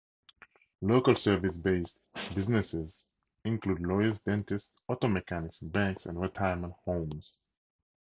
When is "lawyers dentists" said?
3.81-4.71